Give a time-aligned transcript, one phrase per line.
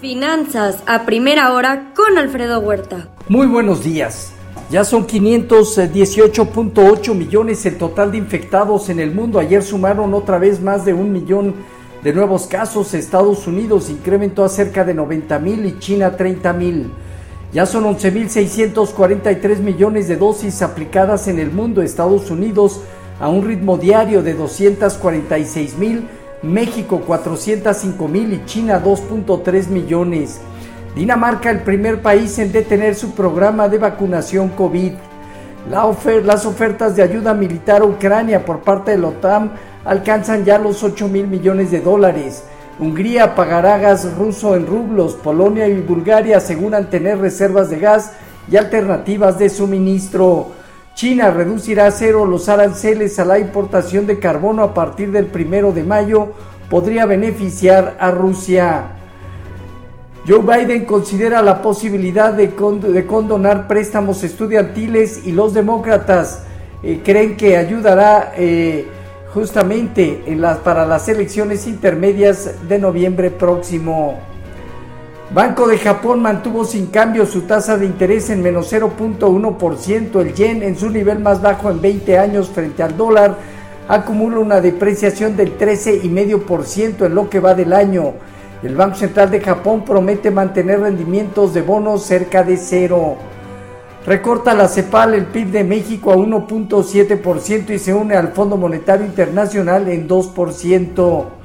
[0.00, 3.08] Finanzas a primera hora con Alfredo Huerta.
[3.28, 4.32] Muy buenos días.
[4.70, 9.40] Ya son 518.8 millones el total de infectados en el mundo.
[9.40, 11.56] Ayer sumaron otra vez más de un millón
[12.04, 12.94] de nuevos casos.
[12.94, 16.92] Estados Unidos incrementó a cerca de 90 mil y China 30 mil.
[17.52, 21.82] Ya son 11.643 millones de dosis aplicadas en el mundo.
[21.82, 22.82] Estados Unidos
[23.18, 26.06] a un ritmo diario de 246 mil.
[26.42, 30.40] México 405 mil y China 2.3 millones.
[30.94, 34.92] Dinamarca, el primer país en detener su programa de vacunación COVID.
[36.24, 39.52] las ofertas de ayuda militar a Ucrania por parte de la OTAN
[39.84, 42.44] alcanzan ya los 8 mil millones de dólares.
[42.78, 45.14] Hungría pagará gas ruso en rublos.
[45.14, 48.12] Polonia y Bulgaria aseguran tener reservas de gas
[48.48, 50.52] y alternativas de suministro.
[50.98, 55.70] China reducirá a cero los aranceles a la importación de carbono a partir del primero
[55.70, 56.32] de mayo.
[56.68, 58.96] Podría beneficiar a Rusia.
[60.26, 62.52] Joe Biden considera la posibilidad de,
[63.06, 66.42] condonar préstamos estudiantiles y los demócratas
[66.82, 68.84] eh, creen que ayudará eh,
[69.32, 74.18] justamente en para las elecciones intermedias de noviembre próximo.
[75.30, 80.20] Banco de Japón mantuvo sin cambio su tasa de interés en menos 0.1%.
[80.22, 83.36] El yen en su nivel más bajo en 20 años frente al dólar
[83.88, 88.14] acumula una depreciación del 13,5% en lo que va del año.
[88.62, 93.16] El Banco Central de Japón promete mantener rendimientos de bonos cerca de cero.
[94.06, 99.04] Recorta la CEPAL el PIB de México a 1.7% y se une al Fondo Monetario
[99.04, 101.37] Internacional en 2%.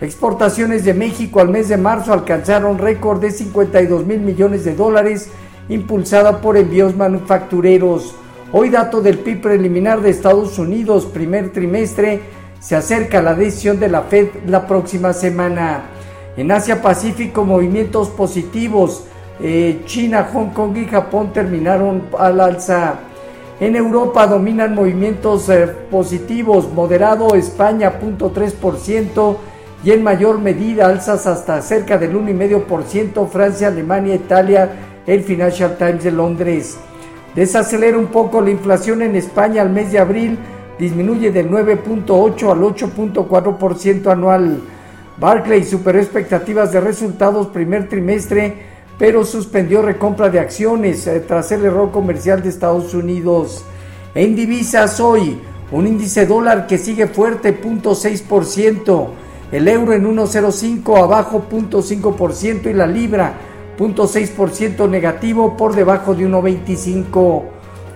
[0.00, 5.28] Exportaciones de México al mes de marzo alcanzaron récord de 52 mil millones de dólares,
[5.68, 8.14] impulsada por envíos manufactureros.
[8.52, 12.20] Hoy dato del PIB preliminar de Estados Unidos, primer trimestre,
[12.60, 15.82] se acerca la decisión de la Fed la próxima semana.
[16.36, 19.04] En Asia Pacífico, movimientos positivos.
[19.40, 23.00] Eh, China, Hong Kong y Japón terminaron al alza.
[23.58, 29.36] En Europa dominan movimientos eh, positivos, moderado España 0.3%
[29.84, 34.70] y en mayor medida alzas hasta cerca del 1,5% Francia, Alemania, Italia,
[35.06, 36.78] el Financial Times de Londres.
[37.34, 40.38] Desacelera un poco la inflación en España al mes de abril,
[40.78, 44.60] disminuye del 9.8 al 8.4% anual.
[45.18, 48.54] Barclay superó expectativas de resultados primer trimestre,
[48.98, 53.64] pero suspendió recompra de acciones eh, tras el error comercial de Estados Unidos.
[54.14, 55.40] En divisas hoy,
[55.70, 59.08] un índice dólar que sigue fuerte, 0.6%,
[59.52, 63.34] el euro en 1.05 abajo, 0.5% y la libra,
[63.78, 67.42] 0.6% negativo por debajo de 1.25.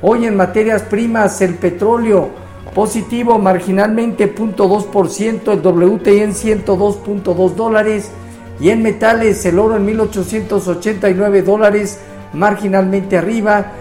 [0.02, 2.42] Hoy en materias primas, el petróleo
[2.74, 8.10] Positivo marginalmente 0.2%, el WTI en 102.2 dólares
[8.58, 12.00] y en metales el oro en 1889 dólares
[12.32, 13.72] marginalmente arriba,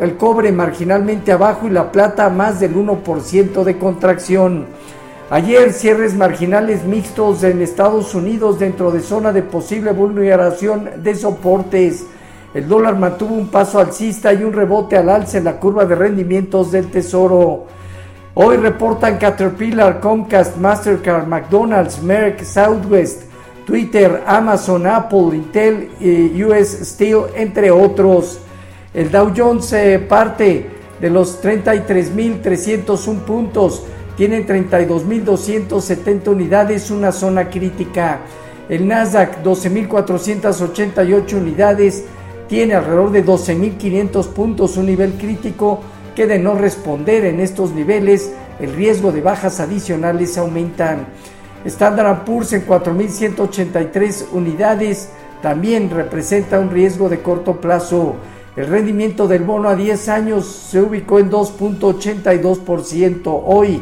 [0.00, 4.66] el cobre marginalmente abajo y la plata más del 1% de contracción.
[5.32, 12.04] Ayer cierres marginales mixtos en Estados Unidos dentro de zona de posible vulneración de soportes.
[12.52, 15.94] El dólar mantuvo un paso alcista y un rebote al alza en la curva de
[15.94, 17.66] rendimientos del tesoro.
[18.34, 23.22] Hoy reportan Caterpillar, Comcast, Mastercard, McDonald's, Merck, Southwest,
[23.64, 28.40] Twitter, Amazon, Apple, Intel, y US Steel, entre otros.
[28.92, 30.68] El Dow Jones eh, parte
[31.00, 33.84] de los 33.301 puntos,
[34.20, 38.20] tiene 32.270 unidades, una zona crítica.
[38.68, 42.04] El Nasdaq 12.488 unidades,
[42.46, 45.80] tiene alrededor de 12.500 puntos, un nivel crítico
[46.14, 51.06] que de no responder en estos niveles, el riesgo de bajas adicionales aumentan.
[51.64, 55.08] Standard Poor's en 4.183 unidades
[55.40, 58.16] también representa un riesgo de corto plazo.
[58.54, 63.42] El rendimiento del bono a 10 años se ubicó en 2.82%.
[63.46, 63.80] Hoy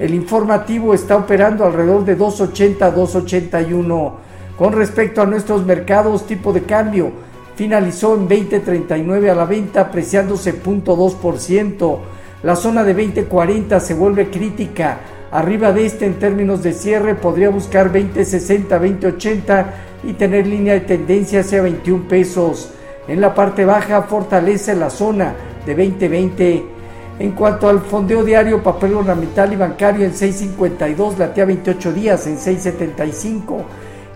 [0.00, 4.12] el informativo está operando alrededor de 2.80 2.81.
[4.56, 7.12] Con respecto a nuestros mercados, tipo de cambio,
[7.54, 11.98] finalizó en 20.39 a la venta, apreciándose 0.2%.
[12.42, 15.00] La zona de 20.40 se vuelve crítica.
[15.32, 19.66] Arriba de este en términos de cierre podría buscar 20.60, 20.80
[20.04, 22.72] y tener línea de tendencia hacia 21 pesos.
[23.06, 25.34] En la parte baja fortalece la zona
[25.66, 26.79] de 20.20.
[27.20, 32.38] En cuanto al fondeo diario, papel ornamental y bancario en 6.52, latea 28 días en
[32.38, 33.62] 6.75.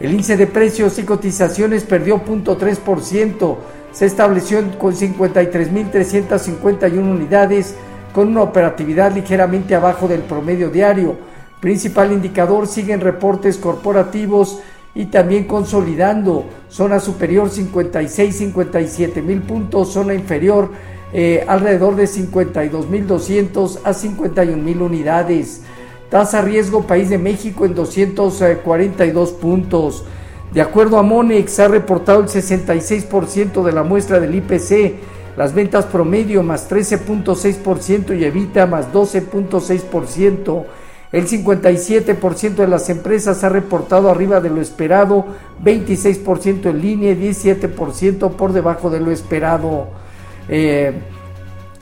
[0.00, 3.56] El índice de precios y cotizaciones perdió 0.3%,
[3.92, 7.74] se estableció con 53.351 unidades,
[8.14, 11.18] con una operatividad ligeramente abajo del promedio diario.
[11.60, 14.60] Principal indicador siguen reportes corporativos
[14.94, 20.70] y también consolidando zona superior 56, 57 mil puntos, zona inferior
[21.16, 25.62] eh, alrededor de 52 mil 200 a 51 mil unidades.
[26.10, 30.04] Tasa riesgo País de México en 242 puntos.
[30.52, 34.94] De acuerdo a Monex, ha reportado el 66% de la muestra del IPC,
[35.36, 40.64] las ventas promedio más 13.6% y Evita más 12.6%.
[41.12, 45.26] El 57% de las empresas ha reportado arriba de lo esperado,
[45.62, 50.03] 26% en línea y 17% por debajo de lo esperado.
[50.48, 50.92] Eh,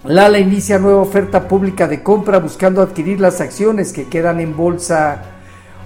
[0.04, 5.22] Lala inicia nueva oferta pública de compra buscando adquirir las acciones que quedan en bolsa.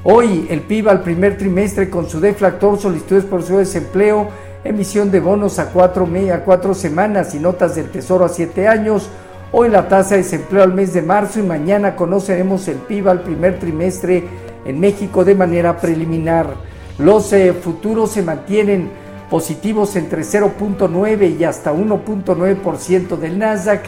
[0.05, 4.29] Hoy el PIB al primer trimestre con su deflactor, solicitudes por su desempleo,
[4.65, 9.11] emisión de bonos a cuatro, a cuatro semanas y notas del Tesoro a siete años.
[9.53, 13.21] Hoy la tasa de desempleo al mes de marzo y mañana conoceremos el PIB al
[13.21, 14.25] primer trimestre
[14.65, 16.55] en México de manera preliminar.
[16.99, 18.89] Los eh, futuros se mantienen
[19.31, 23.85] positivos entre 0.9 y hasta 1.9% del Nasdaq.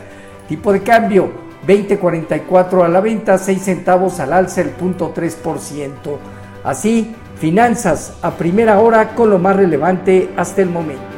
[0.49, 1.31] Tipo de cambio
[1.67, 5.90] 2044 a la venta, 6 centavos al alza, el punto 3%.
[6.64, 11.18] Así, finanzas a primera hora con lo más relevante hasta el momento.